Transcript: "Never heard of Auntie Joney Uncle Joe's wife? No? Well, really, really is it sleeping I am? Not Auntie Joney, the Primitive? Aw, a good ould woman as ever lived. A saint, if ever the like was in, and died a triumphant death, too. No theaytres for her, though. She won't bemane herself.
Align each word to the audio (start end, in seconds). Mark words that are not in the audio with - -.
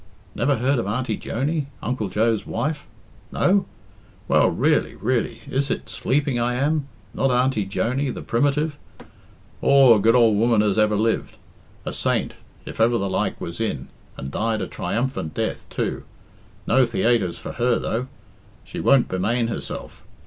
"Never 0.33 0.55
heard 0.55 0.79
of 0.79 0.87
Auntie 0.87 1.15
Joney 1.15 1.67
Uncle 1.83 2.09
Joe's 2.09 2.43
wife? 2.43 2.87
No? 3.31 3.67
Well, 4.27 4.49
really, 4.49 4.95
really 4.95 5.43
is 5.47 5.69
it 5.69 5.89
sleeping 5.89 6.39
I 6.39 6.55
am? 6.55 6.87
Not 7.13 7.29
Auntie 7.29 7.67
Joney, 7.67 8.11
the 8.11 8.23
Primitive? 8.23 8.79
Aw, 9.61 9.95
a 9.97 9.99
good 9.99 10.15
ould 10.15 10.37
woman 10.37 10.63
as 10.63 10.79
ever 10.79 10.95
lived. 10.95 11.37
A 11.85 11.93
saint, 11.93 12.33
if 12.65 12.81
ever 12.81 12.97
the 12.97 13.11
like 13.11 13.39
was 13.39 13.61
in, 13.61 13.89
and 14.17 14.31
died 14.31 14.61
a 14.63 14.65
triumphant 14.65 15.35
death, 15.35 15.67
too. 15.69 16.01
No 16.65 16.83
theaytres 16.87 17.37
for 17.37 17.51
her, 17.51 17.77
though. 17.77 18.07
She 18.63 18.79
won't 18.79 19.07
bemane 19.07 19.49
herself. 19.49 20.03